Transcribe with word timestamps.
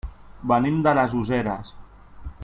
Venim 0.51 0.79
de 0.87 0.93
les 0.99 1.13
Useres. 1.19 1.69